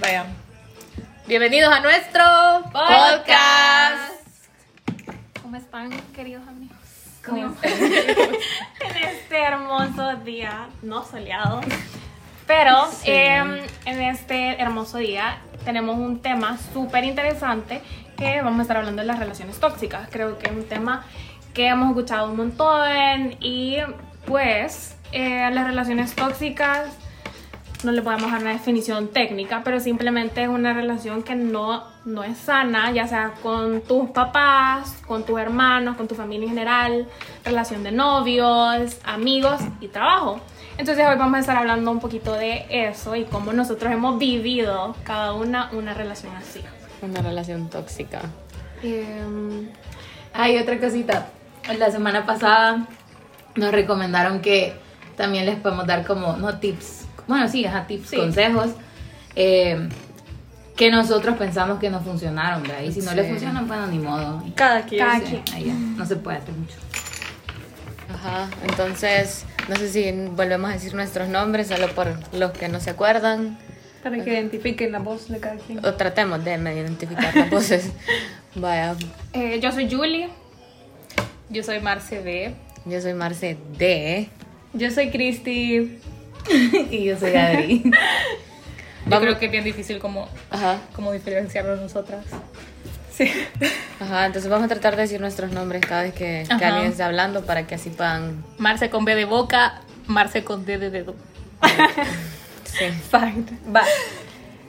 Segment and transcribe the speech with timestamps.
[0.00, 0.26] Vaya.
[1.28, 2.24] Bienvenidos a nuestro
[2.72, 4.14] podcast.
[5.40, 6.76] ¿Cómo están, queridos amigos?
[7.24, 7.72] ¿Cómo están?
[7.72, 11.60] en este hermoso día, no soleado,
[12.48, 13.12] pero Sí.
[13.12, 17.80] em, en este hermoso día tenemos un tema súper interesante
[18.16, 20.08] que vamos a estar hablando de las relaciones tóxicas.
[20.10, 21.04] Creo que es un tema
[21.54, 23.76] que hemos escuchado un montón y
[24.26, 26.88] pues eh, las relaciones tóxicas
[27.84, 32.24] no le podemos dar una definición técnica, pero simplemente es una relación que no, no
[32.24, 37.08] es sana, ya sea con tus papás, con tus hermanos, con tu familia en general,
[37.44, 40.40] relación de novios, amigos y trabajo.
[40.76, 44.96] Entonces hoy vamos a estar hablando un poquito de eso y cómo nosotros hemos vivido
[45.04, 46.60] cada una una relación así.
[47.02, 48.22] Una relación tóxica.
[48.82, 49.68] Em,
[50.32, 51.28] Hay otra cosita.
[51.78, 52.86] La semana pasada
[53.54, 54.74] nos recomendaron que
[55.16, 58.16] también les podemos dar como, no tips, bueno, sí, ajá, tips, Sí.
[58.16, 58.70] consejos,
[59.36, 59.88] eh,
[60.76, 62.82] que nosotros pensamos que no funcionaron, ¿verdad?
[62.82, 63.16] Y si no Sí.
[63.16, 64.42] les funcionan, bueno, ni modo.
[64.56, 65.04] Cada quien.
[65.06, 65.42] Cada quien.
[65.52, 66.74] ahí ya, no se puede hacer mucho.
[68.12, 68.48] Ajá.
[68.68, 72.90] Entonces, no sé si volvemos a decir nuestros nombres, solo por los que no se
[72.90, 73.58] acuerdan.
[74.02, 75.84] Para que identifiquen la voz de cada quien.
[75.84, 77.90] O tratemos de medio identificar las voces.
[78.54, 78.94] Vaya.
[79.32, 80.28] eh, yo soy Julie.
[81.50, 82.54] Yo soy Marce B.
[82.84, 84.28] Yo soy Marce D.
[84.74, 85.98] Yo soy Cristi.
[86.90, 87.82] y yo soy Adri.
[89.04, 90.78] Yo Vamos- creo que es bien difícil como, Ajá.
[90.94, 92.24] como diferenciarnos nosotras.
[93.12, 93.30] Sí.
[94.00, 94.24] Ajá.
[94.24, 97.44] Entonces vamos a tratar de decir nuestros nombres cada vez que, que alguien esté hablando
[97.44, 98.42] para que así puedan.
[98.56, 101.14] Marce con B de boca, Marce con D de dedo.
[102.64, 102.86] Sí.
[103.08, 103.50] Fact.
[103.74, 103.82] Va.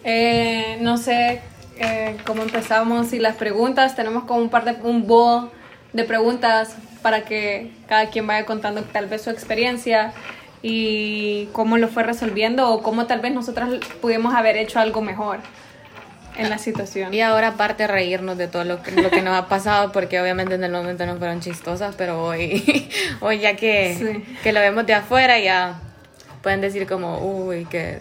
[0.04, 1.42] Eh, no sé
[1.78, 3.96] eh, cómo empezamos y las preguntas.
[3.96, 5.50] Tenemos como un par de un bowl
[5.94, 10.14] de preguntas para que cada quien vaya contando tal vez su experiencia
[10.62, 13.70] y cómo lo fue resolviendo o cómo tal vez nosotras
[14.02, 15.40] pudimos haber hecho algo mejor
[16.38, 17.14] en la situación.
[17.14, 20.56] Y ahora aparte reírnos de todo lo que, lo que nos ha pasado, porque obviamente
[20.56, 22.90] en el momento no fueron chistosas, pero hoy,
[23.22, 23.96] hoy ya que,
[24.26, 24.36] Sí.
[24.44, 25.80] que lo vemos de afuera, ya
[26.42, 28.00] pueden decir como, uy, que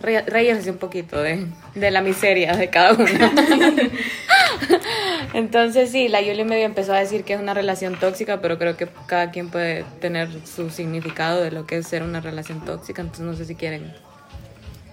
[0.00, 3.06] re- reírse un poquito de, de la miseria de cada uno.
[5.34, 8.76] Entonces sí, la Yuli medio empezó a decir que es una relación tóxica, pero creo
[8.76, 13.00] que cada quien puede tener su significado de lo que es ser una relación tóxica,
[13.02, 13.92] entonces no sé si quieren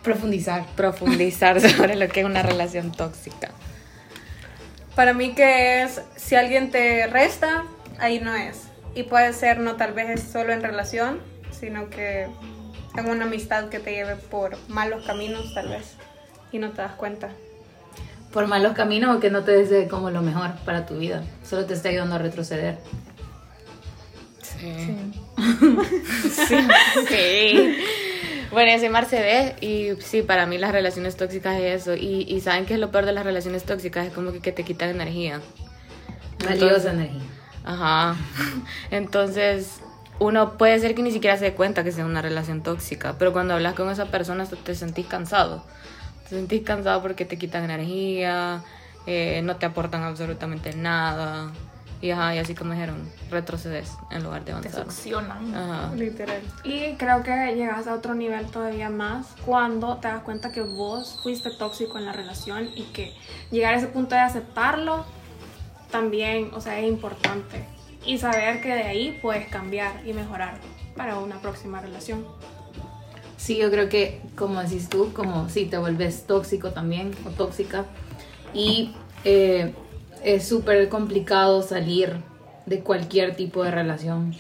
[0.04, 0.66] Profundizar.
[0.76, 3.50] profundizar sobre lo que es una relación tóxica.
[4.96, 7.64] Para mí que es, si alguien te resta,
[8.00, 8.64] ahí no es.
[8.96, 11.20] Y puede ser no tal vez es solo en relación,
[11.52, 12.28] sino que
[12.98, 15.96] en una amistad que te lleve por malos caminos tal vez
[16.52, 17.30] y no te das cuenta.
[18.32, 21.24] Por malos caminos o que no te desee como lo mejor para tu vida.
[21.44, 22.78] Solo te está ayudando a retroceder.
[24.42, 25.14] Sí.
[27.08, 27.78] Sí.
[28.52, 31.96] Bueno, yo soy Marce B y sí, para mí las relaciones tóxicas es eso.
[31.96, 34.08] Y, y ¿saben qué es lo peor de las relaciones tóxicas?
[34.08, 35.42] Es como que, que te quitan energía.
[36.44, 37.22] Valiosa energía.
[37.64, 38.16] Ajá.
[38.92, 39.82] Entonces,
[40.20, 43.34] uno puede ser que ni siquiera se dé cuenta que sea una relación tóxica, pero
[43.34, 45.64] cuando hablas con esa persona te sentís cansado.
[46.30, 48.64] Te sentís cansado porque te quitan energía,
[49.06, 51.52] eh, no te aportan absolutamente nada.
[52.00, 54.84] Y, ajá, y así como dijeron, retrocedes en lugar de Te avanzar.
[54.86, 55.56] succionan.
[55.56, 55.96] Ajá.
[55.96, 56.42] Literal.
[56.64, 61.20] Y creo que llegas a otro nivel todavía más cuando te das cuenta que vos
[61.24, 63.16] fuiste tóxico en la relación y que
[63.50, 65.06] llegar a ese punto de aceptarlo
[65.90, 67.66] también, o sea, es importante.
[68.08, 70.58] Y saber que de ahí puedes cambiar y mejorar
[70.96, 72.26] para una próxima relación.
[73.36, 77.86] Sí, yo creo que, como decís tú, como si te vuelves tóxico también o tóxica.
[78.54, 78.96] Y
[79.26, 79.74] eh,
[80.24, 82.16] es súper complicado salir
[82.66, 84.34] de cualquier tipo de relación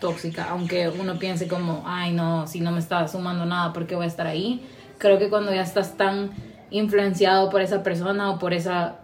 [0.00, 3.94] tóxica, aunque uno piense como, ay no, si no me está sumando nada, ¿por qué
[3.94, 4.68] voy a estar ahí?
[4.98, 6.32] Creo que cuando ya estás tan
[6.70, 8.96] influenciado por esa persona o por esa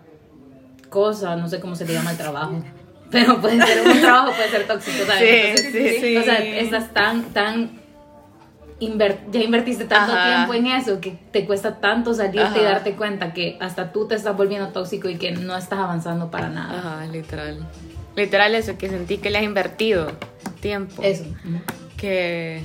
[0.91, 2.63] cosa, no sé cómo se le llama el trabajo,
[3.11, 5.21] pero puede ser un trabajo, puede ser tóxico, ¿sabes?
[5.21, 6.49] Sí, Entonces, sí, O sea, sí.
[6.57, 7.71] estás tan, tan
[8.81, 10.47] inver- ya invertiste tanto Ajá.
[10.47, 12.75] tiempo en eso que te cuesta tanto salirte y Ajá.
[12.75, 16.49] darte cuenta que hasta tú te estás volviendo tóxico y que no estás avanzando para
[16.49, 16.79] nada.
[16.79, 17.67] Ajá, literal.
[18.17, 20.13] Literal eso, que sentí que le has invertido
[20.61, 21.03] tiempo.
[21.03, 21.25] Eso.
[21.97, 22.63] Que,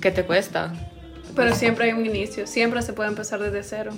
[0.00, 0.72] que te cuesta.
[1.34, 3.92] Pero siempre hay un inicio, siempre se puede empezar desde cero.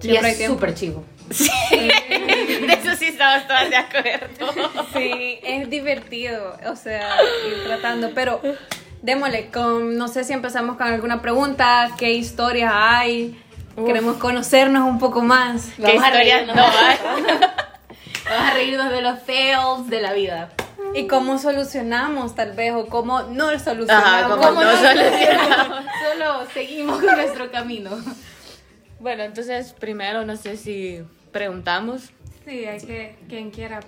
[0.00, 1.04] Y Siempre hay es súper chivo.
[1.28, 4.52] De eso sí estamos todas de acuerdo.
[4.94, 7.08] Sí, es divertido, o sea,
[7.48, 8.40] ir tratando, pero
[9.02, 13.40] démosle, con, no sé si empezamos con alguna pregunta, qué historias hay,
[13.84, 15.66] queremos conocernos un poco más.
[15.76, 16.56] ¿Qué Vamos a historias reírnos.
[16.56, 16.96] no hay?
[18.28, 20.50] Vamos a reírnos de los fails de la vida.
[20.94, 24.32] y cómo solucionamos tal vez o cómo no solucionamos.
[24.32, 25.84] Ajá, como no solucionamos.
[26.12, 27.90] Solo seguimos con nuestro camino.
[28.98, 31.02] Bueno, entonces primero no sé si
[31.36, 32.12] preguntamos.
[32.46, 33.80] Sí, hay que, quien quiera,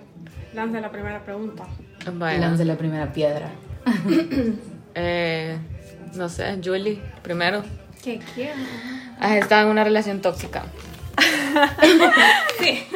[0.52, 1.64] lance la primera pregunta.
[2.12, 3.48] Bueno, Lance la primera piedra.
[4.94, 5.56] eh,
[6.14, 7.62] no sé, Julie, primero.
[8.04, 8.54] ¿Qué quiera?
[9.18, 10.64] Has estado en una relación tóxica.
[12.60, 12.86] Sí.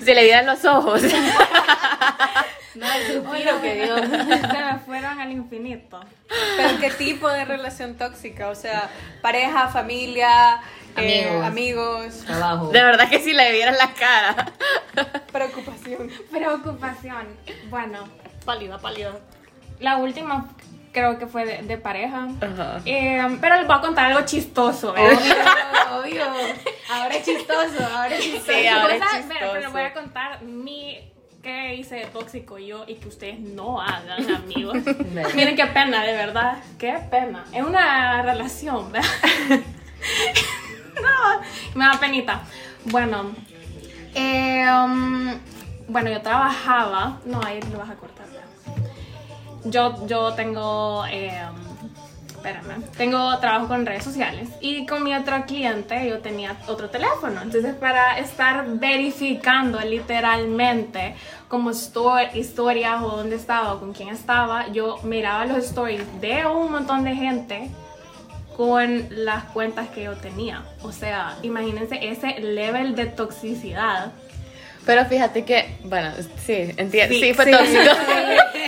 [0.04, 1.02] Se le dieron los ojos.
[2.74, 3.96] No, el suspiro que dio.
[3.98, 6.00] Se me fueron al infinito.
[6.56, 8.88] Pero qué tipo de relación tóxica, o sea,
[9.22, 10.60] pareja, familia,
[10.96, 11.46] eh, Amigos.
[11.46, 12.68] amigos, Trabajo.
[12.68, 14.52] De verdad que si le vieran la cara.
[15.32, 16.10] preocupación.
[16.30, 17.26] Preocupación.
[17.68, 18.08] Bueno,
[18.44, 19.12] Pálida, pálida.
[19.80, 20.48] la última
[20.92, 22.28] creo que fue de, de pareja.
[22.40, 22.80] Ajá.
[22.84, 24.96] Eh, pero les voy a contar algo chistoso.
[24.96, 25.00] ¿eh?
[25.12, 25.34] Obvio,
[25.98, 26.24] obvio.
[26.90, 28.52] Ahora es chistoso, ahora es chistoso.
[28.58, 29.50] Sí, ahora es O sea, pero- chistoso.
[29.52, 31.09] Pero les voy a contar mi
[31.42, 34.76] qué hice de tóxico yo y que ustedes no hagan, amigos.
[35.34, 36.62] Miren qué pena, de verdad.
[36.78, 37.44] Qué pena.
[37.52, 39.08] Es una relación, ¿verdad?
[41.02, 41.40] no,
[41.74, 42.42] me da penita.
[42.84, 43.32] Bueno,
[44.14, 45.38] eh, um,
[45.88, 47.20] bueno, yo trabajaba.
[47.24, 48.26] No, ahí lo vas a cortar.
[48.26, 48.90] ¿verdad?
[49.64, 51.04] Yo, yo tengo.
[51.06, 51.32] eh,
[52.44, 52.82] espérame.
[52.96, 54.48] Tengo trabajo con redes sociales.
[54.60, 57.42] Y con mi otro cliente yo tenía otro teléfono.
[57.42, 61.14] Entonces, para estar verificando literalmente
[61.48, 66.46] como sto- historias o dónde estaba o con quién estaba, yo miraba los stories de
[66.46, 67.68] un montón de gente
[68.56, 70.62] con las cuentas que yo tenía.
[70.82, 74.12] O sea, imagínense ese level de toxicidad.
[74.86, 76.10] Pero fíjate que, bueno,
[76.44, 77.14] sí, entiendo.
[77.14, 77.50] Sí, Sí, fue sí.
[77.50, 77.80] tóxico.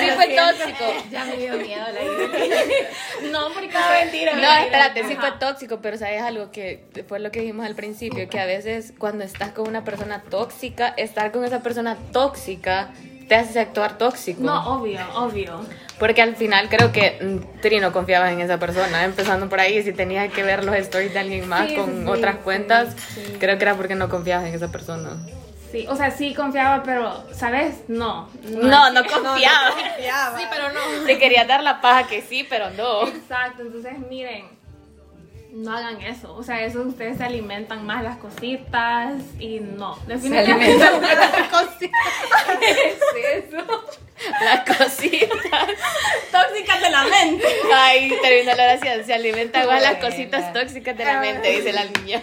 [0.00, 0.84] sí fue tóxico.
[1.10, 3.70] Ya me dio miedo la No, porque
[4.02, 4.34] mentira.
[4.34, 8.28] No, espérate, sí fue tóxico, pero sabes algo que fue lo que dijimos al principio,
[8.28, 12.90] que a veces cuando estás con una persona tóxica, estar con esa persona tóxica
[13.28, 14.42] te hace actuar tóxico.
[14.42, 15.60] No, obvio, obvio.
[15.98, 19.82] Porque al final creo que mm, Tri no confiaba en esa persona, empezando por ahí,
[19.82, 23.36] si tenías que ver los stories de alguien más Sí, con sí, otras cuentas, sí.
[23.38, 25.16] creo que era porque no confiabas en esa persona.
[25.72, 27.88] Sí, o sea, sí confiaba, pero, ¿sabes?
[27.88, 28.28] No.
[28.44, 29.72] No, no confiaba.
[30.36, 31.06] Sí, pero no.
[31.06, 33.08] Te quería dar la paja que sí, pero no.
[33.08, 34.44] Exacto, entonces miren,
[35.52, 36.34] no hagan eso.
[36.34, 39.98] O sea, eso ustedes se alimentan más las cositas y no.
[40.06, 40.76] Definitivamente.
[40.78, 41.48] Las
[44.68, 45.28] cositas.
[46.30, 47.46] Tóxicas de la mente.
[47.74, 49.04] Ay, terminó la oración.
[49.04, 52.22] Se alimenta igual las cositas tóxicas de la mente, dice la niña.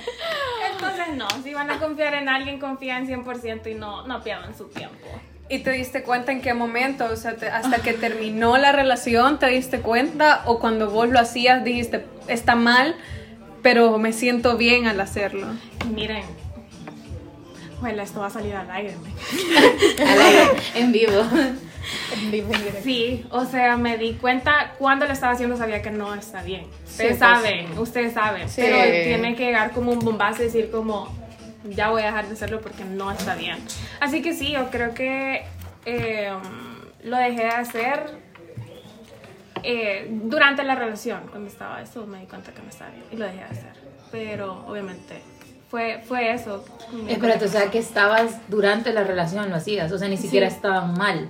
[1.16, 4.96] No, si van a confiar en alguien, confían 100% y no, no pierdan su tiempo.
[5.50, 7.06] ¿Y te diste cuenta en qué momento?
[7.12, 10.44] O sea, te- hasta que terminó la relación, ¿te diste cuenta?
[10.46, 12.96] ¿O cuando vos lo hacías dijiste, está mal,
[13.64, 15.48] pero me siento bien al hacerlo?
[15.92, 16.24] Miren,
[17.82, 18.94] bueno, esto va a salir al aire.
[20.00, 20.44] Al aire,
[20.76, 21.24] en vivo.
[22.84, 26.66] Sí, o sea, me di cuenta cuando lo estaba haciendo sabía que no está bien.
[26.86, 28.62] Ustedes pues, saben, ustedes saben, Sí.
[28.62, 31.08] pero tiene que llegar como un bombazo y decir como
[31.64, 33.58] ya voy a dejar de hacerlo porque no está bien.
[34.00, 35.44] Así que sí, yo creo que
[35.86, 36.32] eh,
[37.04, 38.18] lo dejé de hacer
[39.64, 43.18] eh, durante la relación, cuando estaba eso me di cuenta que no estaba bien y
[43.18, 43.74] lo dejé de hacer.
[44.12, 45.22] Pero obviamente
[45.70, 46.66] fue, fue eso.
[47.08, 49.92] Espérate, o sea que estabas durante la relación, lo hacías.
[49.92, 51.30] O sea, ni siquiera estaban mal.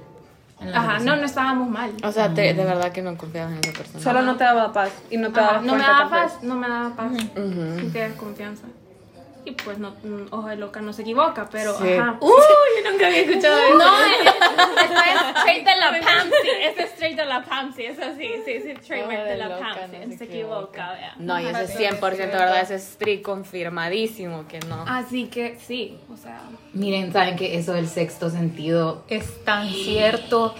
[0.73, 1.91] Ajá, no, no estábamos mal.
[2.03, 4.03] O sea, te- de verdad que no confiabas en esa persona.
[4.03, 6.55] Solo no te daba paz y no te Ajá, daba no me daba paz, no
[6.55, 7.11] me daba paz.
[7.93, 8.63] Te das confianza.
[9.49, 11.93] Y pues no, mm, ojo de loca no se equivoca, pero Sí.
[11.93, 12.17] ajá.
[12.21, 12.31] Uy,
[12.83, 13.77] yo nunca había escuchado eso.
[13.77, 14.11] No, es,
[14.89, 19.05] es straight de la Pamsi, es straight de la Pamsi, eso sí, sí, sí, straight
[19.05, 21.13] Ojo de de la Pamsi, no se se equivoca, vea.
[21.17, 24.83] No, y ese es 100% verdad, ese es tri confirmadísimo que no.
[24.87, 26.41] Así que sí, o sea,
[26.73, 30.53] Miren, saben que eso del sexto sentido Es tan cierto.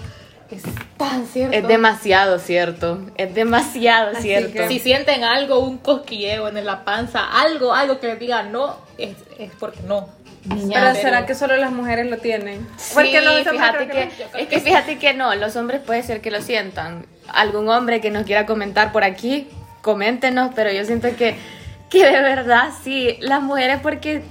[0.51, 0.63] Es
[0.97, 1.55] tan cierto.
[1.55, 4.53] Es demasiado cierto, es demasiado Así cierto.
[4.53, 8.77] que- Si sienten algo, un cosquilleo en la panza, algo, algo que les diga no,
[8.97, 10.09] es, es porque no.
[10.45, 12.65] Niña, Pero ¿será que solo las mujeres lo tienen?
[12.77, 14.39] Sí, Porque los fíjate que, no.
[14.39, 17.05] es que fíjate que no, los hombres puede ser que lo sientan.
[17.27, 19.47] Algún hombre que nos quiera comentar por aquí,
[19.81, 21.35] coméntenos, pero yo siento que,
[21.89, 24.23] que de verdad sí, las mujeres porque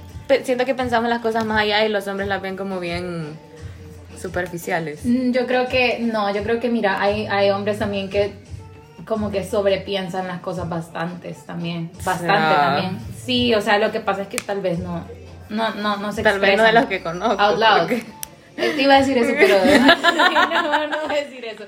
[0.43, 3.37] siento que pensamos las cosas más allá y los hombres las ven como bien
[4.19, 5.01] superficiales.
[5.05, 8.33] Mm, Yo creo que, no, yo creo que, mira, hay, hay hombres también que
[9.05, 11.89] como que sobrepiensan las cosas bastantes también.
[12.05, 12.59] Bastante ¿Será?
[12.75, 12.99] también.
[13.17, 15.03] Sí, o sea, lo que pasa es que tal vez no,
[15.49, 17.41] no, no, no se Tal vez no de los que conozco.
[17.41, 17.79] Out loud.
[17.79, 18.03] porque-
[18.57, 19.55] Eh, Te iba a decir eso, pero
[20.63, 21.63] no, no voy a decir eso.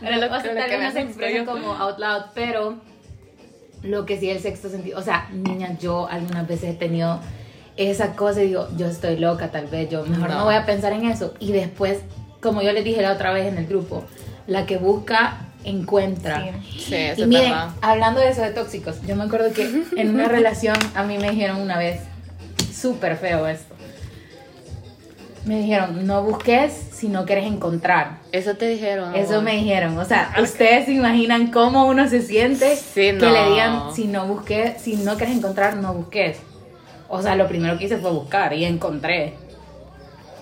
[0.00, 1.52] De lo- o sea, tal vez no se expresan yo.
[1.52, 2.76] como out loud, pero
[3.82, 7.20] lo que sí el sexto sentido, o sea, niña, yo algunas veces he tenido
[7.76, 10.44] esa cosa y digo, yo estoy loca tal vez, yo mejor no, No.
[10.44, 11.34] voy a pensar en eso.
[11.38, 11.98] Y después,
[12.40, 14.04] como yo les dije la otra vez en el grupo,
[14.46, 16.44] la que busca, encuentra.
[16.76, 17.68] Sí, eso Y es miren, verdad.
[17.80, 21.30] hablando de eso de tóxicos, yo me acuerdo que en una relación a mí me
[21.30, 22.00] dijeron una vez,
[22.74, 23.72] súper feo esto.
[25.44, 28.18] Me dijeron, no busques si no quieres encontrar.
[28.30, 29.16] Eso te dijeron.
[29.16, 29.98] Eso me dijeron.
[29.98, 33.30] O sea, ustedes se imaginan cómo uno se siente Sí, que no.
[33.32, 36.36] le digan, si no busques, si no quieres encontrar, no busques.
[37.14, 39.34] O sea, lo primero que hice fue buscar y encontré.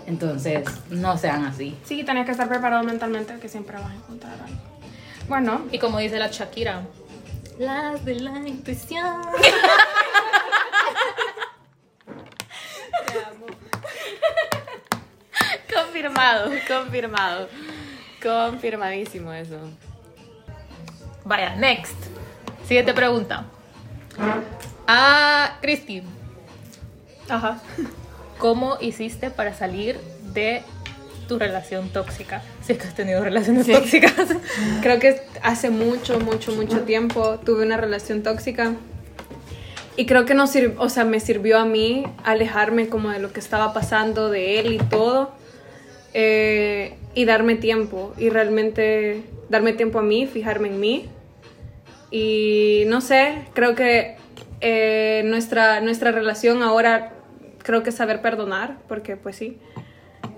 [0.07, 1.77] Entonces, no sean así.
[1.83, 4.61] Sí, tenés que estar preparado mentalmente que siempre vas a encontrar algo.
[5.29, 6.83] Bueno, Y como dice la Shakira,
[7.59, 9.21] las de la intuición.
[15.75, 17.49] Confirmado, confirmado.
[18.23, 19.59] Confirmadísimo eso.
[21.25, 21.97] Vaya, next.
[22.65, 23.45] Siguiente pregunta.
[24.87, 26.03] Ah, Cristi,
[27.31, 27.61] Ajá.
[28.39, 29.99] ¿cómo hiciste para salir
[30.35, 30.63] de
[31.29, 32.43] tu relación tóxica?
[32.65, 33.73] Si es que has tenido relaciones Sí.
[33.73, 34.15] tóxicas.
[34.83, 38.73] Creo que hace mucho, mucho, mucho tiempo tuve una relación tóxica.
[39.97, 43.33] Y creo que no sir- o sea, me sirvió a mí alejarme como de lo
[43.35, 45.33] que estaba pasando de él y todo.
[46.15, 48.15] eh, y darme tiempo.
[48.17, 51.09] Y realmente darme tiempo a mí, fijarme en mí.
[52.11, 54.17] Y no sé, creo que
[54.61, 57.13] eh, nuestra, nuestra relación ahora,
[57.63, 59.59] creo que saber perdonar, porque pues sí.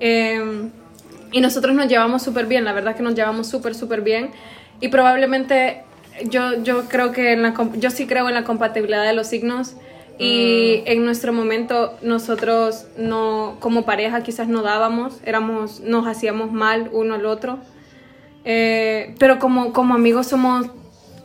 [0.00, 0.70] Eh,
[1.32, 4.30] y nosotros nos llevamos súper bien, la verdad que nos llevamos súper, súper bien.
[4.80, 5.82] Y probablemente
[6.24, 9.74] yo, yo creo que en la, yo sí creo en la compatibilidad de los signos.
[10.18, 16.90] Y en nuestro momento nosotros no, como pareja quizás no dábamos, éramos, nos hacíamos mal
[16.92, 17.58] uno al otro.
[18.44, 20.66] Eh, pero como, como amigos somos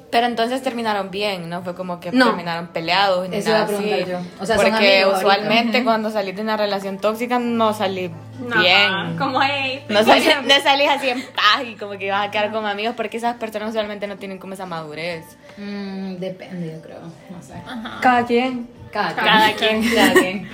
[0.09, 1.63] Pero entonces terminaron bien, ¿no?
[1.63, 2.27] Fue como que No.
[2.27, 3.27] terminaron peleados.
[3.27, 4.11] Ni Eso nada iba a preguntar así.
[4.11, 4.19] yo.
[4.41, 5.17] O sea, Porque amigos ahorita.
[5.17, 9.17] usualmente cuando salís de una relación tóxica no salís no, bien.
[9.17, 12.51] como hey, No salís, no salís así en paz y como que vas a quedar
[12.53, 15.25] como amigos porque esas personas usualmente no tienen como esa madurez.
[15.57, 17.01] Mm, depende, yo creo.
[17.29, 17.55] No sé.
[18.01, 18.69] cada quien.
[18.93, 19.83] Cada, Cada quien.
[19.95, 20.49] Cada quien.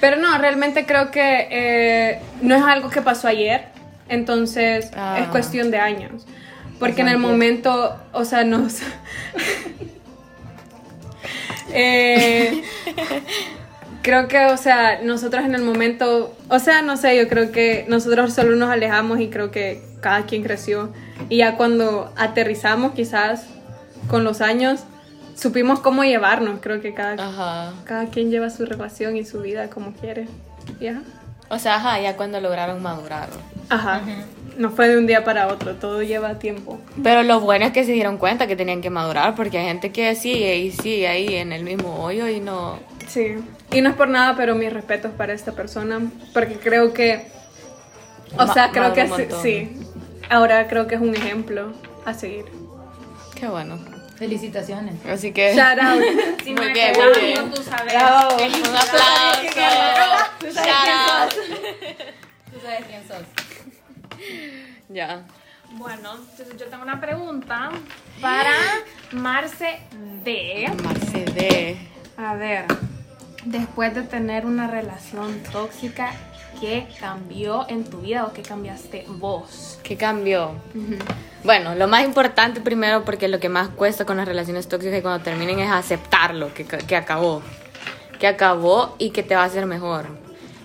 [0.00, 3.66] Pero no, realmente creo que eh, no es algo que pasó ayer,
[4.08, 5.18] entonces Ah.
[5.20, 6.26] es cuestión de años.
[6.78, 8.80] Porque en el momento, o sea, nos...
[11.78, 12.62] Eh,
[14.02, 17.84] creo que, o sea, nosotros en el momento, o sea, no sé, yo creo que
[17.88, 20.92] nosotros solo nos alejamos y creo que cada quien creció.
[21.28, 23.46] Y ya cuando aterrizamos quizás
[24.08, 24.84] con los años,
[25.34, 27.74] supimos cómo llevarnos, creo que cada, Ajá.
[27.84, 30.28] cada quien lleva su relación y su vida como quiere.
[30.80, 31.02] Y ajá.
[31.48, 33.28] O sea, ajá, ya cuando lograron madurar.
[33.68, 34.02] Ajá.
[34.56, 36.80] No fue de un día para otro, todo lleva tiempo.
[37.02, 39.92] Pero lo bueno es que se dieron cuenta que tenían que madurar porque hay gente
[39.92, 42.78] que sigue y sigue ahí en el mismo hoyo y no...
[43.06, 43.34] Sí.
[43.72, 46.00] Y no es por nada, pero mis respetos para esta persona,
[46.32, 47.26] porque creo que,
[48.38, 49.76] o Ma- sea, creo que sí, sí.
[50.30, 51.72] Ahora creo que es un ejemplo
[52.04, 52.46] a seguir.
[53.38, 53.78] Qué bueno.
[54.16, 54.94] Felicitaciones.
[55.06, 55.54] Así que...
[55.54, 56.02] Shout out.
[56.44, 57.50] si Muy me bien, quedas, muy bien.
[57.50, 57.92] tú sabes.
[57.92, 58.34] Bravo.
[58.36, 59.60] Un aplauso.
[60.42, 61.34] Shout out.
[62.52, 63.45] Tú sabes quién sos.
[64.88, 65.26] Ya.
[65.72, 67.70] Bueno, entonces yo tengo una pregunta
[68.20, 68.52] para
[69.10, 69.80] Marce
[70.24, 70.70] D.
[70.82, 71.78] Mercedes.
[72.16, 72.66] A ver,
[73.44, 76.12] después de tener una relación tóxica,
[76.60, 79.78] ¿qué cambió en tu vida o qué cambiaste vos?
[79.82, 80.52] ¿Qué cambió?
[81.44, 85.02] Bueno, lo más importante primero, porque lo que más cuesta con las relaciones tóxicas y
[85.02, 87.42] cuando terminen es aceptarlo, que, que acabó.
[88.18, 90.06] Que acabó y que te va a hacer mejor.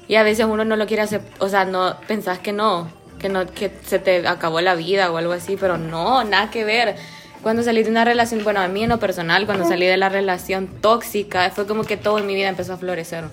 [0.08, 2.90] Y a veces uno no lo quiere aceptar, o sea, no pensás que no,
[3.22, 6.66] que no, que se te acabó la vida o algo así, pero no, nada que
[6.66, 6.96] ver.
[7.44, 10.10] Cuando salí de una relación, bueno, a mí en lo personal, cuando salí de la
[10.10, 13.26] relación tóxica, fue como que todo en mi vida empezó a florecer.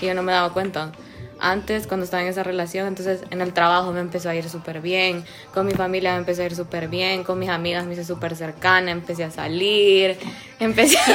[0.00, 0.92] Y yo no me daba cuenta.
[1.38, 4.80] Antes, cuando estaba en esa relación, entonces en el trabajo me empezó a ir súper
[4.80, 8.04] bien, con mi familia me empezó a ir súper bien, con mis amigas me hice
[8.04, 10.16] súper cercana, empecé a salir,
[10.60, 10.96] empecé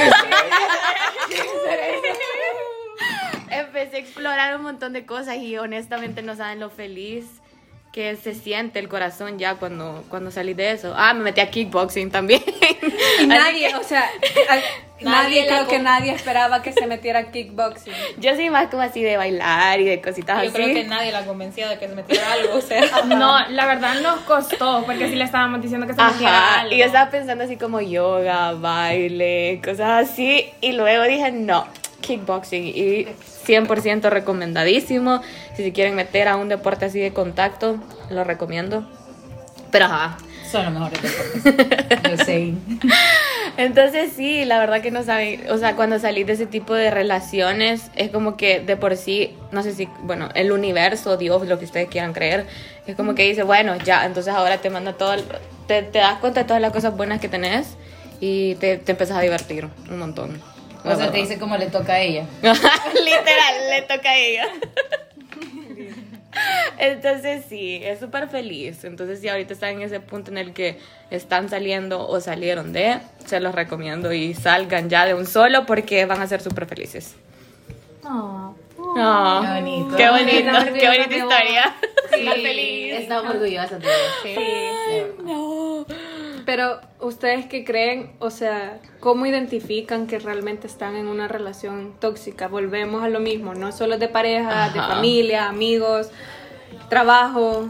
[3.49, 7.40] empecé a explorar un montón de cosas y honestamente no saben lo feliz
[7.91, 10.93] que se siente el corazón ya cuando, cuando salí de eso.
[10.95, 12.41] Ah, me metí a kickboxing también.
[13.21, 14.09] Y nadie, o sea,
[15.01, 17.93] nadie, creo que nadie esperaba que se metiera a kickboxing.
[18.17, 20.53] Yo soy más como así de bailar y de cositas Yo así.
[20.53, 22.81] creo que nadie la convencía de que se metiera algo, o sea.
[23.07, 26.73] No, la verdad nos costó, porque sí le estábamos diciendo que se metiera Ajá, algo.
[26.73, 31.67] y yo estaba pensando así como yoga, baile, cosas así, y luego dije, no,
[31.99, 33.07] kickboxing, y
[33.45, 35.21] 100% recomendadísimo,
[35.55, 37.77] si se quieren meter a un deporte así de contacto,
[38.09, 38.87] lo recomiendo.
[39.71, 40.17] Pero ajá,
[40.51, 42.01] Son los mejores deportes.
[42.17, 42.53] Yo sé.
[43.57, 46.91] Entonces sí, la verdad que no saben, o sea, cuando salís de ese tipo de
[46.91, 51.59] relaciones, es como que de por sí, no sé si, bueno, el universo, Dios, lo
[51.59, 52.45] que ustedes quieran creer,
[52.87, 55.15] es como que dice, bueno, ya, entonces ahora te manda todo,
[55.67, 57.77] te, te das cuenta de todas las cosas buenas que tenés
[58.19, 60.50] y te, te empezás a divertir un montón.
[60.83, 62.25] O la sea, te dice como le toca a ella.
[62.41, 64.47] Literal, le toca a ella.
[66.77, 68.83] Entonces sí, es súper feliz.
[68.83, 72.99] Entonces si ahorita están en ese punto en el que están saliendo o salieron de,
[73.25, 77.15] se los recomiendo y salgan ya de un solo porque van a ser súper felices.
[78.03, 79.95] Ah, Qué bonito.
[79.95, 81.75] Qué bonito, qué bonita historia.
[82.13, 82.93] Sí, feliz.
[82.95, 83.95] Estamos orgullosas de vos.
[84.23, 84.35] Sí.
[86.51, 92.49] Pero ustedes que creen, o sea, ¿cómo identifican que realmente están en una relación tóxica?
[92.49, 94.95] Volvemos a lo mismo, no solo de pareja, de Ajá.
[94.95, 96.09] familia, amigos,
[96.89, 97.69] trabajo.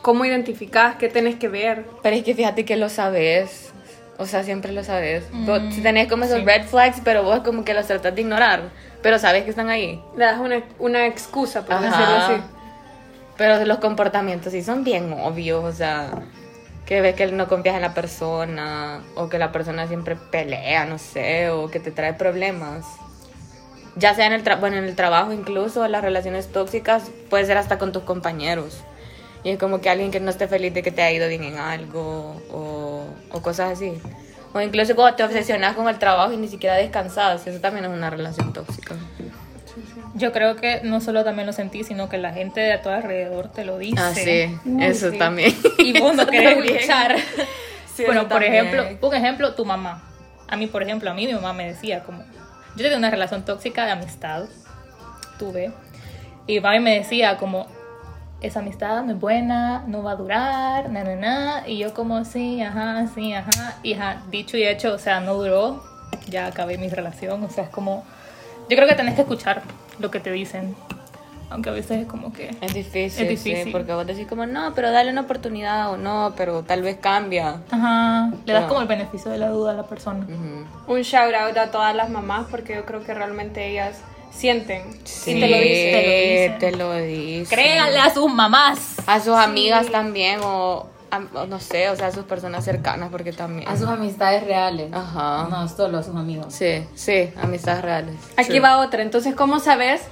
[0.00, 0.96] ¿Cómo identificas?
[0.96, 1.84] ¿Qué tenés que ver?
[2.02, 3.70] Pero es que fíjate que lo sabes.
[4.16, 5.24] O sea, siempre lo sabes.
[5.44, 8.70] Vos tenés como esos red flags, pero vos como que los tratas de ignorar.
[9.02, 10.02] Pero sabes que están ahí.
[10.16, 11.84] Le das una, una excusa, por Ajá.
[11.84, 12.42] decirlo así.
[13.36, 16.12] Pero los comportamientos sí son bien obvios, o sea,
[16.92, 20.98] que ves que no confías en la persona, o que la persona siempre pelea, no
[20.98, 22.84] sé, o que te trae problemas.
[23.96, 27.56] Ya sea en el, tra- bueno, en el trabajo incluso, las relaciones tóxicas, puede ser
[27.56, 28.80] hasta con tus compañeros.
[29.42, 31.44] Y es como que alguien que no esté feliz de que te ha ido bien
[31.44, 33.94] en algo, o, o cosas así.
[34.52, 37.90] O incluso cuando te obsesionas con el trabajo y ni siquiera descansas, eso también es
[37.90, 38.96] una relación tóxica.
[40.14, 42.90] Yo creo que no solo también lo sentí, sino que la gente de a tu
[42.90, 43.96] alrededor te lo dice.
[43.98, 45.54] Ah, sí, eso también.
[45.78, 47.16] Y vos no querés luchar.
[47.94, 48.54] Sí, bueno, por también.
[48.54, 50.02] ejemplo, un ejemplo, tu mamá.
[50.48, 52.22] A mí, por ejemplo, a mí mi mamá me decía como,
[52.76, 54.44] yo tenía una relación tóxica de amistad,
[55.38, 55.72] tuve,
[56.46, 57.66] y mi mamá me decía como,
[58.42, 62.24] esa amistad no es buena, no va a durar, na, na, na, y yo como,
[62.26, 65.82] sí, ajá, sí, ajá, y ajá, dicho y hecho, o sea, no duró,
[66.28, 68.04] ya acabé mi relación, o sea, es como,
[68.68, 69.62] yo creo que tenés que escuchar
[69.98, 70.74] lo que te dicen,
[71.50, 72.50] aunque a veces es como que...
[72.60, 73.64] Es difícil, Es difícil.
[73.64, 76.96] sí, porque vos decís como, no, pero dale una oportunidad o no, pero tal vez
[77.00, 77.60] cambia.
[77.70, 80.26] Ajá, le das como el beneficio de la duda a la persona.
[80.86, 84.00] Un shout out a todas las mamás porque yo creo que realmente ellas
[84.30, 86.00] sienten Sí, y te lo dicen.
[86.00, 86.58] dicen.
[86.58, 87.46] te lo dicen.
[87.58, 88.96] Créanle a sus mamás.
[89.06, 93.32] A sus amigas también, o, a- no sé, o sea, a sus personas cercanas, porque
[93.32, 93.68] también.
[93.68, 94.92] A sus amistades reales.
[94.92, 95.46] Ajá.
[95.50, 96.46] No, solo a sus amigos.
[96.52, 98.16] Sí, sí, amistades reales.
[98.36, 98.60] Aquí True.
[98.60, 99.02] va otra.
[99.02, 100.02] Entonces, ¿cómo sabes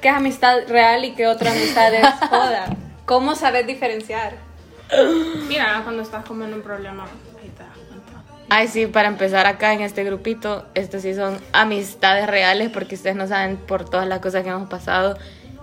[0.00, 2.66] qué es amistad real y qué otra amistad es joda?
[3.04, 4.36] ¿Cómo sabes diferenciar?
[5.48, 7.04] Mira, cuando estás como en un problema,
[7.42, 8.22] ahí te das cuenta.
[8.50, 13.16] Ay, sí, para empezar acá en este grupito, estos sí son amistades reales porque ustedes
[13.16, 15.16] no saben por todas las cosas que hemos pasado.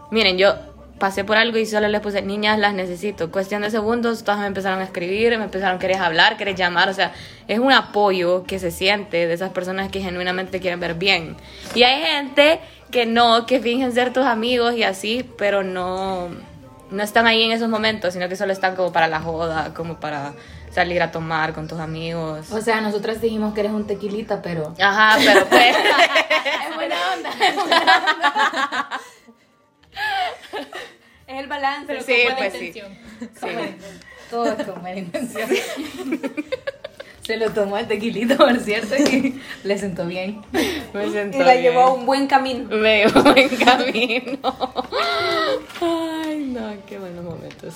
[0.09, 0.53] Miren, yo
[1.01, 3.31] pasé por algo y solo les puse, niñas, las necesito.
[3.31, 6.93] Cuestión de segundos, todas me empezaron a escribir, me empezaron, querés hablar, querés llamar, o
[6.93, 7.11] sea,
[7.47, 11.35] es un apoyo que se siente de esas personas que genuinamente quieren ver bien.
[11.73, 12.59] Y hay gente
[12.91, 16.29] que no, que fingen ser tus amigos y así, pero no,
[16.91, 19.99] no están ahí en esos momentos, sino que solo están como para la joda, como
[19.99, 20.33] para
[20.71, 22.51] salir a tomar con tus amigos.
[22.51, 24.75] O sea, nosotras dijimos que eres un tequilita, pero.
[24.79, 25.75] Ajá, pero pues.
[26.69, 27.29] Es buena onda.
[27.29, 28.89] es buena onda.
[31.27, 32.01] Es el balance.
[32.01, 32.73] sí, pues sí.
[32.73, 32.81] sí.
[34.29, 35.49] Todo es con buena intención.
[37.21, 40.41] Se lo tomó el tequilito, por cierto, y le sentó bien.
[40.93, 41.61] Me Y la bien.
[41.61, 42.67] llevó a un buen camino.
[42.75, 44.39] Me llevó en camino.
[45.81, 47.73] Ay, no, qué buenos momentos.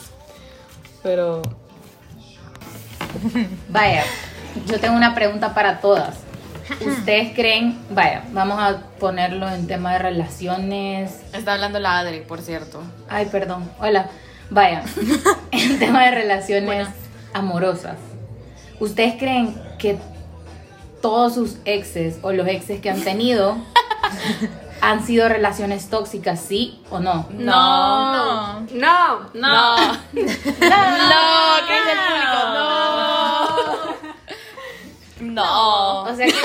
[1.03, 1.41] Pero.
[3.69, 4.03] Vaya,
[4.65, 6.17] yo tengo una pregunta para todas.
[6.85, 11.21] ¿Ustedes creen, vaya, vamos a ponerlo en tema de relaciones?
[11.33, 12.81] Está hablando la Adri, por cierto.
[13.07, 13.69] Ay, perdón.
[13.79, 14.09] Hola.
[14.49, 14.83] Vaya,
[15.51, 16.87] en tema de relaciones
[17.33, 17.97] amorosas.
[18.79, 19.97] ¿Ustedes creen que
[21.01, 23.57] todos sus exes o los exes que han tenido
[24.81, 27.27] han sido relaciones tóxicas, sí o no?
[27.31, 28.61] No.
[28.71, 29.31] No.
[29.33, 29.77] No.
[29.77, 32.37] No, ¿qué dice el público?
[32.53, 32.84] No.
[35.35, 36.03] No.
[36.03, 36.33] O sea que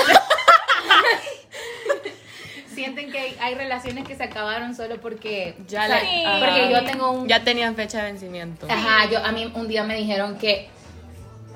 [2.73, 6.71] sienten que hay, hay relaciones que se acabaron solo porque Ya o sea, le- porque
[6.71, 8.67] yo tengo un Ya tenían fecha de vencimiento.
[8.69, 10.69] Ajá, yo a mí un día me dijeron que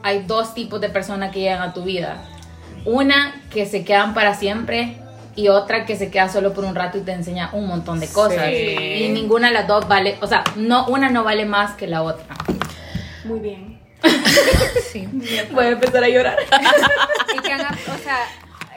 [0.04, 2.24] hay dos tipos de personas que llegan a tu vida.
[2.86, 4.98] Una que se quedan para siempre
[5.36, 8.08] y otra que se queda solo por un rato y te enseña un montón de
[8.08, 8.46] cosas.
[8.48, 8.76] Sí.
[9.06, 12.04] Y ninguna de las dos vale, o sea, no una no vale más que la
[12.04, 12.36] otra.
[13.24, 13.75] Muy bien.
[14.92, 15.08] Sí.
[15.52, 16.38] Voy a empezar a llorar.
[17.36, 18.18] Y que han, o sea,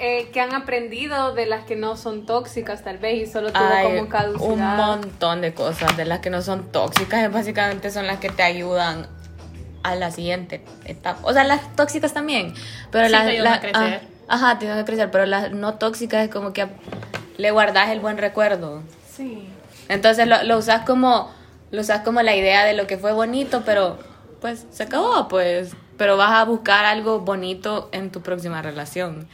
[0.01, 3.65] eh, que han aprendido de las que no son tóxicas, tal vez, y solo tuvo
[3.83, 4.49] como caducidad.
[4.49, 8.43] un montón de cosas de las que no son tóxicas, básicamente son las que te
[8.43, 9.07] ayudan
[9.83, 11.21] a la siguiente etapa.
[11.23, 12.55] O sea, las tóxicas también,
[12.91, 14.01] pero Sí, las te ayudan la- a crecer.
[14.29, 16.67] ah, ajá, te ayudan a crecer, pero las no tóxicas es como que
[17.37, 18.83] le guardas el buen recuerdo.
[19.17, 19.49] Sí.
[19.89, 21.31] Entonces lo, lo usas como
[21.71, 23.99] lo usas como la idea de lo que fue bonito, pero
[24.41, 25.75] pues se acabó, pues.
[25.97, 29.27] Pero vas a buscar algo bonito en tu próxima relación.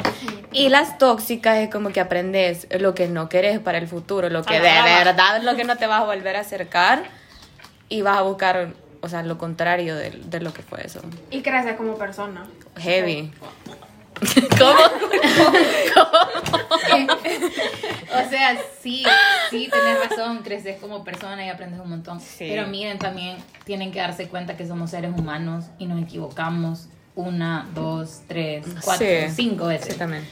[0.50, 4.42] Y las tóxicas es como que aprendes lo que no querés para el futuro, lo
[4.42, 7.04] que A de verdad lo que no te vas a volver a acercar
[7.88, 11.00] y vas a buscar, o sea, lo contrario de, de lo que fue eso.
[11.30, 12.46] Y creces como persona.
[12.76, 13.30] Heavy.
[14.58, 14.80] ¿Cómo?
[18.14, 19.04] O sea, sí,
[19.50, 22.20] sí, tenés razón, creces como persona y aprendes un montón.
[22.20, 22.46] Sí.
[22.48, 27.68] Pero miren, también tienen que darse cuenta que somos seres humanos y nos equivocamos una,
[27.74, 29.32] dos, tres, cuatro, Sí.
[29.34, 29.94] cinco veces.
[29.94, 30.26] Sí, también.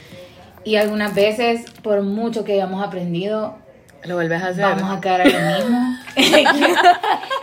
[0.64, 3.58] Y algunas veces, por mucho que hayamos aprendido,
[4.04, 4.64] Lo vuelves a hacer.
[4.64, 5.24] vamos a caer a
[5.58, 5.96] lo mismo.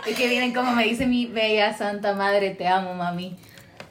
[0.06, 3.36] es que miren como me dice mi bella santa madre, te amo, mami.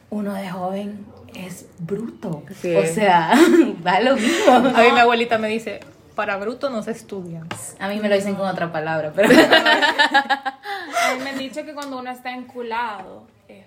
[0.09, 2.43] Uno de joven es bruto.
[2.61, 2.75] Sí.
[2.75, 3.33] O sea,
[3.85, 4.53] va lo mismo.
[4.53, 5.79] A mí mi abuelita me dice,
[6.15, 7.43] para bruto no se estudia.
[7.79, 9.29] A mí me lo dicen con otra palabra, pero...
[11.09, 13.65] A mí me han dicho que cuando uno está enculado, eh.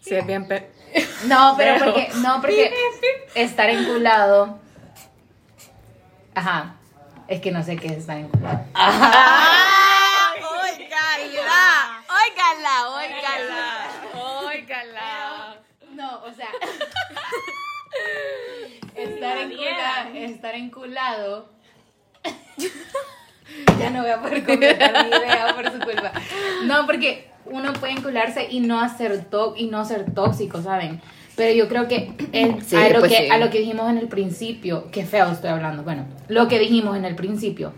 [0.00, 0.46] Sí, es bien...
[0.48, 0.70] pe-
[1.26, 2.72] No, pero Pero- porque, no, porque
[3.34, 4.58] estar enculado.
[6.34, 6.74] Ajá.
[7.28, 8.60] Es que no sé qué es estar enculado.
[8.74, 10.32] ¡Ah!
[10.38, 12.02] ¡Óigala!
[12.08, 12.88] ¡Óigala!
[12.96, 13.76] ¡Óigala!
[16.08, 16.48] No, o sea.
[18.94, 20.14] estar enculado.
[20.14, 21.48] Estar enculado.
[23.78, 26.12] ya no voy a poder completar mi idea por su culpa.
[26.64, 31.00] No, porque uno puede encularse y no hacer to y no ser tóxico, ¿saben?
[31.36, 33.30] Pero yo creo que, el- Sí, a, lo pues que sí.
[33.30, 36.96] a lo que dijimos en el principio, que feo estoy hablando, bueno, lo que dijimos
[36.96, 37.72] en el principio,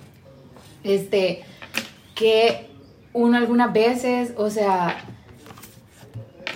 [0.84, 1.44] este,
[2.14, 2.68] que
[3.12, 5.04] uno algunas veces, o sea,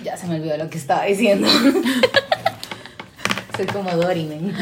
[0.05, 1.47] ya se me olvidó lo que estaba diciendo.
[3.57, 4.53] Soy como Dory, men.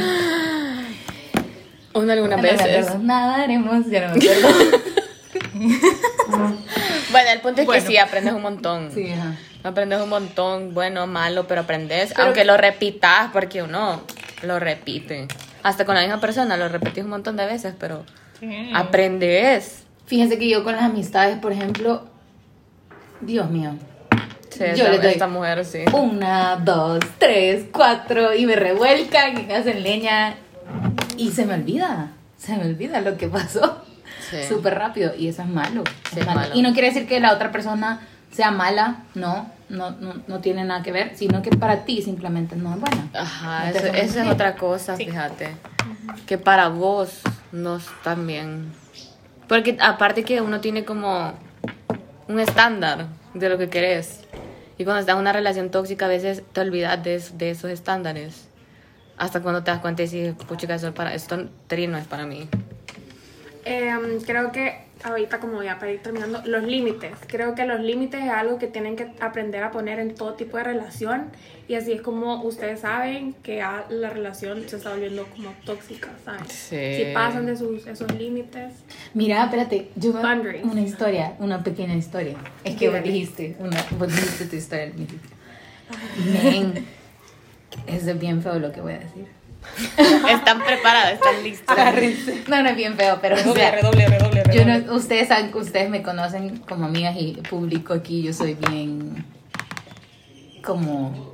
[1.93, 2.87] Uno algunas No me veces.
[2.87, 3.03] acuerdo.
[3.03, 4.77] Nadaremos, ya no me acuerdo.
[7.11, 7.81] Bueno, el punto es Bueno.
[7.83, 8.91] que sí, aprendes un montón.
[8.93, 9.35] Sí, ajá.
[9.63, 12.11] Aprendes un montón, bueno, malo, pero aprendes.
[12.13, 14.01] Pero- aunque lo repitas, porque uno
[14.41, 15.27] lo repite.
[15.61, 18.03] Hasta con la misma persona lo repetís un montón de veces, pero
[18.39, 18.71] Sí.
[18.73, 19.83] aprendes.
[20.07, 22.07] Fíjense que yo con las amistades, por ejemplo,
[23.21, 23.75] Dios mío,
[24.57, 25.79] Sí, Yo doy- esta mujer sí.
[25.93, 30.35] una, dos, tres, cuatro, y me revuelcan y me hacen leña,
[31.17, 33.83] y se me olvida, se me olvida lo que pasó.
[34.29, 34.37] Sí.
[34.47, 35.83] Súper rápido, y eso es malo.
[36.11, 36.39] Sí, es es malo.
[36.41, 36.55] malo.
[36.55, 40.63] Y no quiere decir que la otra persona sea mala, no, no, no, no tiene
[40.63, 43.09] nada que ver, sino que para ti simplemente no es buena.
[43.13, 43.87] Ajá, No eso,
[44.21, 45.05] es otra cosa, Sí.
[45.05, 45.49] fíjate.
[46.25, 48.71] Que para vos no está bien.
[49.47, 51.33] Porque aparte que uno tiene como
[52.27, 54.21] un estándar de lo que querés.
[54.83, 57.71] Y cuando estás en una relación tóxica, a veces te olvidas de, es- de esos
[57.71, 58.49] estándares.
[59.17, 61.37] Hasta cuando te das cuenta y dices, puchica, eso es para, esto
[61.87, 62.49] no es para mí.
[63.63, 67.11] Em, creo que ahorita como ya para ir terminando, los límites.
[67.27, 70.57] Creo que los límites es algo que tienen que aprender a poner en todo tipo
[70.57, 71.29] de relación
[71.67, 76.09] y así es como ustedes saben que ya la relación se está volviendo como tóxica,
[76.25, 76.45] ¿saben?
[76.47, 76.95] Sí.
[77.05, 78.73] Si pasan de sus, esos límites.
[79.13, 80.63] Mira, espérate, yo Boundaries.
[80.65, 82.35] una historia, una pequeña historia.
[82.63, 85.29] Es que vos dijiste, una, vos dijiste tu historia al principio.
[86.43, 86.85] Men,
[87.87, 89.25] es bien feo lo que voy a decir.
[90.29, 91.77] Están preparadas, están listas.
[92.47, 95.51] No, no es bien feo, pero o Redoble, sea, redoble, redoble, yo no, ustedes saben
[95.51, 99.25] que ustedes me conocen como amigas y público aquí, yo soy bien
[100.63, 101.33] como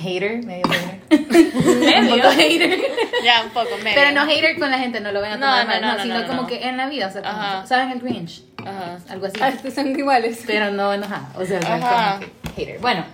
[0.00, 1.00] hater, medio hater.
[2.02, 2.80] un poco hater.
[3.24, 3.94] Ya, un poco, medio.
[3.94, 5.86] Pero no hater con la gente, no lo ven a No, tomar no, mal, no,
[5.88, 6.48] no, no, sino no, como no.
[6.48, 7.66] que en la vida, o sea, como-.
[7.66, 8.44] ¿saben el Grinch?
[8.64, 8.98] Ajá.
[9.08, 9.36] Algo así.
[9.40, 10.42] Ah, estos son iguales.
[10.46, 11.32] Pero no enojada.
[11.36, 12.20] O sea, no es Ajá.
[12.20, 12.78] como hater.
[12.80, 13.04] Bueno,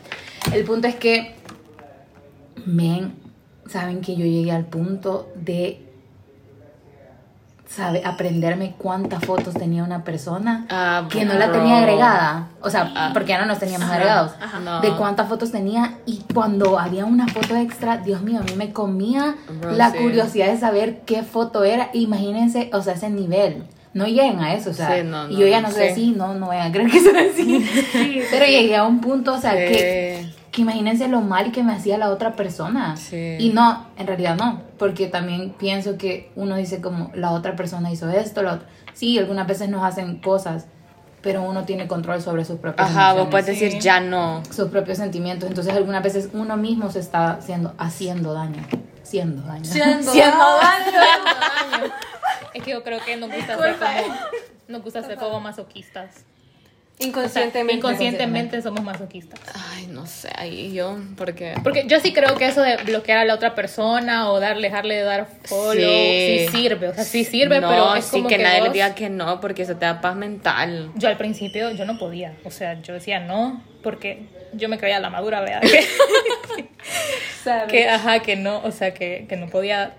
[0.52, 1.34] el punto es que,
[2.64, 3.14] men,
[3.68, 5.85] saben que yo llegué al punto de
[7.76, 12.48] sabe, aprenderme cuántas fotos tenía una persona Ah, que no la tenía agregada.
[12.62, 13.10] O sea, Ah.
[13.12, 14.32] porque ya no nos teníamos agregados.
[14.64, 14.80] No.
[14.80, 18.72] De cuántas fotos tenía y cuando había una foto extra, Dios mío, a mí me
[18.72, 19.98] comía Bro, la sí.
[19.98, 21.90] curiosidad de saber qué foto era.
[21.92, 23.64] Imagínense, o sea, ese nivel.
[23.94, 25.90] No lleguen a eso, o sea, Sí, no, y yo ya no soy sé.
[25.92, 27.66] así, no, no vayan a creer que soy así.
[28.30, 30.35] Pero llegué a un punto, o sea, que, Sí.
[30.56, 32.96] Que imagínense lo mal que me hacía la otra persona.
[32.96, 33.36] Sí.
[33.38, 37.92] Y no, en realidad no, porque también pienso que uno dice como la otra persona
[37.92, 38.66] hizo esto, lo otro.
[38.94, 40.64] Sí, algunas veces nos hacen cosas,
[41.20, 43.80] pero uno tiene control sobre sus propias Ajá, vos emociones, puedes decir Sí.
[43.80, 44.42] ya no.
[44.50, 45.46] sus propios sentimientos.
[45.46, 48.64] Entonces algunas veces uno mismo se está haciendo, haciendo daño.
[49.02, 49.64] Siendo daño.
[49.66, 50.10] Siendo
[52.54, 54.16] Es que yo creo que nos gusta ser como,
[54.68, 56.24] nos gusta ser como masoquistas.
[56.98, 57.74] Inconscientemente.
[57.74, 59.38] inconscientemente somos masoquistas.
[59.72, 61.54] Ay, no sé, ahí yo, porque...
[61.62, 64.94] Porque yo sí creo que eso de bloquear a la otra persona o darle, dejarle
[64.96, 66.56] de dar follow, sí, Sí.
[66.56, 66.88] sirve.
[66.88, 69.10] O sea, sí sirve, no, pero es sí como que, que, nadie le diga que
[69.10, 70.90] no, porque eso te da paz mental.
[70.94, 72.34] Yo al principio, yo no podía.
[72.44, 74.22] O sea, yo decía no, porque
[74.54, 75.62] yo me creía la madura, ¿verdad?
[76.56, 76.68] Que,
[77.42, 77.70] ¿sabes?
[77.70, 79.94] que, ajá, que no, o sea, que, que no podía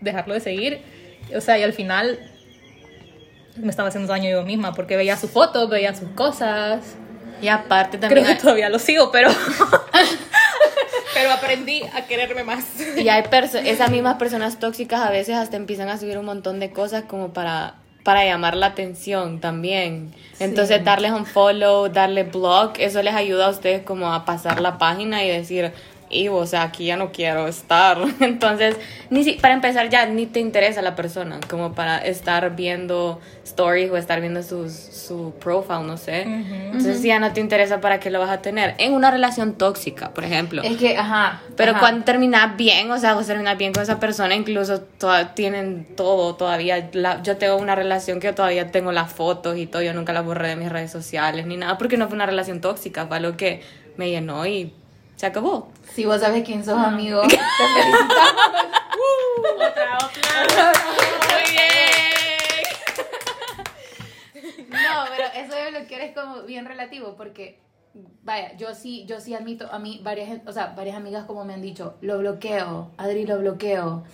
[0.00, 0.80] dejarlo de seguir.
[1.34, 2.18] O sea, y al final
[3.56, 6.80] me estaba haciendo daño yo misma porque veía sus fotos, veía sus cosas.
[7.42, 8.26] Y aparte Creo también...
[8.26, 9.30] que hay- todavía lo sigo, pero...
[11.14, 12.64] pero aprendí a quererme más.
[12.96, 16.58] Y hay perso- esas mismas personas tóxicas a veces hasta empiezan a subir un montón
[16.60, 20.12] de cosas como para, para llamar la atención también.
[20.40, 24.78] Entonces darles un follow, darle blog, eso les ayuda a ustedes como a pasar la
[24.78, 25.72] página y decir,
[26.14, 27.98] y o sea, aquí ya no quiero estar.
[28.20, 28.76] Entonces,
[29.10, 33.90] ni si, para empezar ya ni te interesa la persona, como para estar viendo stories
[33.90, 36.22] o estar viendo sus, su profile, no sé.
[36.22, 38.74] Entonces, si ya no te interesa, ¿para qué lo vas a tener?
[38.78, 40.62] En una relación tóxica, por ejemplo.
[40.62, 41.42] Es que, ajá.
[41.56, 41.80] Pero ajá.
[41.80, 46.34] cuando terminas bien, o sea, vos terminas bien con esa persona, incluso toda- tienen todo
[46.36, 46.88] todavía.
[46.92, 50.24] La- yo tengo una relación que todavía tengo las fotos y todo, yo nunca las
[50.24, 53.36] borré de mis redes sociales ni nada, porque no fue una relación tóxica, fue algo
[53.36, 53.62] que
[53.96, 54.72] me llenó y
[55.24, 55.68] se acabó.
[55.94, 58.14] Si vos sabes quién sos, amigo, te felicito.
[59.56, 60.72] Otra, otra.
[61.32, 61.64] Muy bien.
[64.68, 67.58] No, pero eso de bloquear es como bien relativo porque,
[68.22, 71.54] vaya, yo sí, yo sí admito, a mí varias, o sea, varias amigas como me
[71.54, 74.04] han dicho, lo bloqueo, Adri lo bloqueo.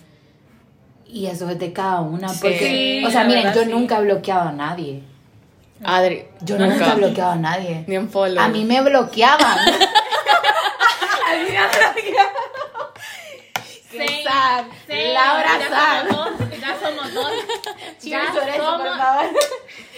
[1.05, 2.39] Y eso es de cada una, Sí.
[2.41, 3.69] porque, Sí, o sea, miren, verdad, yo sí.
[3.69, 5.03] nunca he bloqueado a nadie.
[5.83, 7.83] Adri, Yo nunca, he bloqueado a nadie.
[7.87, 8.41] Ni un follow.
[8.41, 9.57] A mí me bloqueaban.
[11.27, 11.91] a mí me bloqueaban.
[14.87, 16.07] Qué Sí, Laura ya sad.
[16.09, 17.31] somos dos, ya somos dos.
[18.01, 19.25] Cheers Ya por eso, por somos- favor.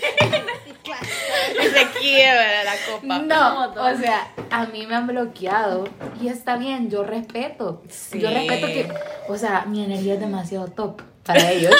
[1.73, 3.19] se quiebra la copa.
[3.19, 5.85] No, o sea, a mí me han bloqueado
[6.21, 7.81] y está bien, yo respeto.
[7.89, 8.19] Sí.
[8.19, 8.91] Yo respeto que,
[9.27, 11.73] o sea, mi energía es demasiado top para ellos.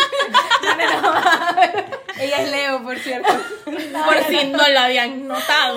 [2.19, 3.27] Ella es Leo, por cierto.
[3.65, 5.75] Por si no lo habían notado.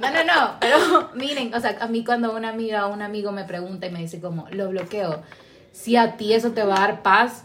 [0.00, 3.32] No, no, no, pero miren, o sea, a mí cuando una amiga o un amigo
[3.32, 5.22] me pregunta y me dice como, lo bloqueo,
[5.72, 7.44] si a ti eso te va a dar paz,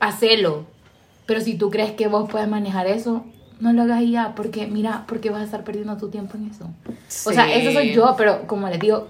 [0.00, 0.66] hacelo.
[1.26, 3.24] Pero si tú crees que vos puedes manejar eso,
[3.60, 6.68] no lo hagas ya, porque mira, porque vas a estar perdiendo tu tiempo en eso.
[7.28, 7.52] O sea, Sí.
[7.54, 9.08] eso soy yo, pero como les digo,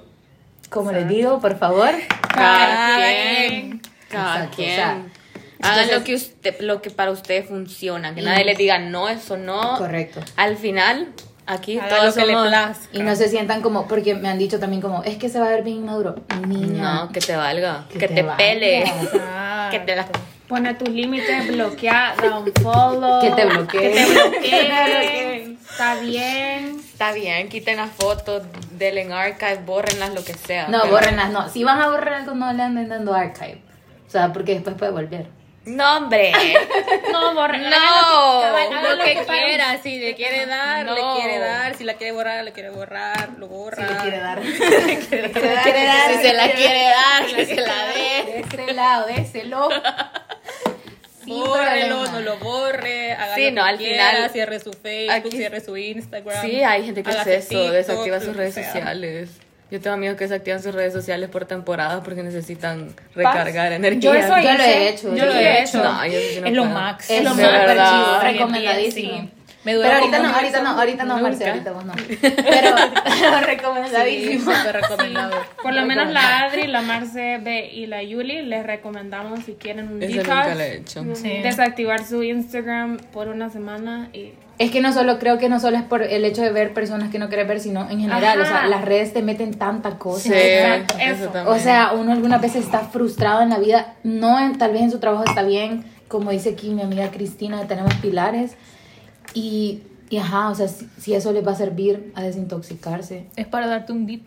[0.68, 1.90] como les digo, por favor,
[2.34, 3.80] Cada quien.
[4.08, 4.70] Cada Exacto, quien.
[4.70, 8.44] o sea, Hagan entonces- lo que usted, lo que para usted funciona, que Y- nadie
[8.44, 9.76] les diga no, eso no.
[9.78, 10.20] Correcto.
[10.36, 11.08] Al final,
[11.46, 12.88] aquí Haga todos lo que le plazca.
[12.92, 15.46] Y no se sientan como, porque me han dicho también como, es que se va
[15.46, 16.16] a ver bien inmaduro.
[16.46, 16.82] Niña.
[17.04, 18.36] No, que te valga, Que que, te te, valga.
[18.36, 18.84] pele,
[19.20, 20.06] Ah, que te la
[20.48, 23.20] Pone tus límites, bloquea, da un follow.
[23.22, 23.92] Que te bloqueen.
[23.92, 25.58] Que te bloqueen.
[25.72, 26.78] Está bien.
[26.78, 28.42] Está bien, quiten las fotos,
[28.76, 30.68] denle en archive, bórrenlas, lo que sea.
[30.68, 31.48] No, pero- bórrenlas, no.
[31.48, 33.62] Si van a borrar algo, no le anden dando archive.
[34.06, 35.26] O sea, porque después puede volver.
[35.64, 36.32] No, hombre.
[37.12, 37.58] No, borre.
[37.58, 38.96] No.
[38.96, 40.94] Lo que quiera, si le quiere dar, No.
[40.94, 43.86] le quiere dar, si la quiere borrar, le quiere borrar, lo borra.
[43.86, 44.40] Si le quiere dar.
[45.08, 48.32] quiere dar, si se la quiere dar, que se la dé.
[48.32, 49.68] De este lado, déselo.
[51.24, 55.14] Bórrelo, no lo borre, haga Sí, lo no, que al quiera, final- cierre su Facebook,
[55.14, 56.42] aquí- cierre su Instagram.
[56.44, 58.92] Sí, hay gente que hace eso, TikTok, desactiva sus redes sea.
[59.72, 64.00] Yo tengo amigos que desactivan sus redes sociales por temporada porque necesitan recargar energía.
[64.02, 65.82] Yo eso Yo lo he hecho, Yo lo he hecho.
[65.82, 66.74] No, yo sí no es lo puedo.
[66.74, 67.08] max.
[67.08, 69.18] Es lo día, recomendadísimo.
[69.18, 69.30] sí.
[69.64, 71.18] Me Pero ahorita no, ahorita no, ahorita no.
[71.20, 71.94] Marce, ahorita vos no.
[72.20, 72.76] Pero
[73.46, 74.52] recomendadísimo.
[74.72, 75.36] recomendado.
[75.62, 79.88] Por lo menos la Adri, la Marce B y la Yuli les recomendamos si quieren
[79.88, 80.58] un detox,
[81.24, 85.58] he desactivar su Instagram por una semana y Es que no solo, creo que no
[85.58, 88.40] solo es por el hecho de ver personas que no quieres ver, sino en general.
[88.40, 88.66] O sea, Ajá.
[88.68, 90.22] las redes te meten tanta cosa.
[90.22, 91.50] Sí, Exacto, eso eso.
[91.50, 94.90] O sea, uno algunas veces está frustrado en la vida, no en, tal vez en
[94.90, 98.52] su trabajo está bien, como dice aquí mi amiga Cristina, tenemos pilares,
[99.34, 103.26] y, y ajá, o sea, si, si eso les va a servir a desintoxicarse.
[103.36, 104.22] Es para darte un dit.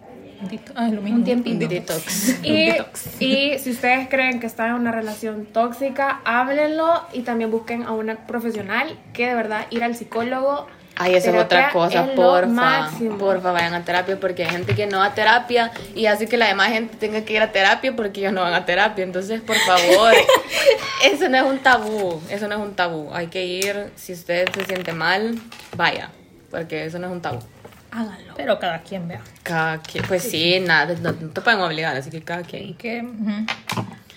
[0.75, 1.19] Ah, es lo mismo.
[1.19, 1.65] Un tiempito.
[1.65, 2.39] Un detox.
[2.43, 2.71] Y,
[3.19, 7.91] y si ustedes creen que están en una relación tóxica, háblenlo y también busquen a
[7.91, 10.67] una profesional que de verdad ir al psicólogo.
[10.97, 12.89] Ay, esa es otra cosa, es porfa.
[13.19, 16.37] Porfa, vayan a terapia porque hay gente que no va a terapia y hace que
[16.37, 19.03] la demás gente tenga que ir a terapia porque ellos no van a terapia.
[19.03, 20.13] Entonces, por favor,
[21.03, 22.21] eso no es un tabú.
[22.29, 23.09] Eso no es un tabú.
[23.13, 25.37] Hay que ir, si usted se siente mal,
[25.75, 26.11] vaya,
[26.49, 27.39] porque eso no es un tabú.
[27.95, 28.33] Háganlo.
[28.35, 29.21] Pero cada quien vea.
[29.43, 32.75] Cada quien, pues sí, nada, no, no te pueden obligar, así que cada Y quien.
[32.75, 33.05] que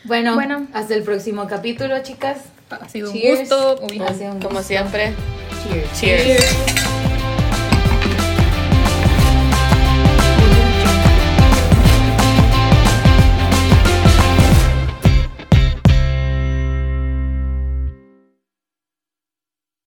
[0.05, 0.67] Bueno, Bueno.
[0.75, 2.39] hasta el próximo capítulo, chicas.
[2.71, 3.79] ha sido un gusto.
[3.83, 4.63] Uy, Ha sido un Como gusto.
[4.69, 5.13] siempre,
[5.63, 6.01] Cheers.
[6.01, 6.25] cheers.
[6.25, 6.98] cheers.